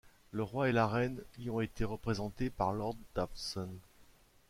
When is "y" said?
1.37-1.51